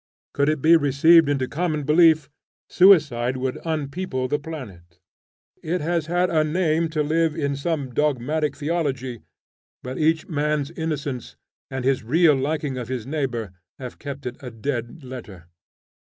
[0.33, 2.27] Could it be received into common belief,
[2.67, 4.97] suicide would unpeople the planet.
[5.61, 9.21] It has had a name to live in some dogmatic theology,
[9.83, 11.35] but each man's innocence
[11.69, 15.45] and his real liking of his neighbor have kept it a dead letter.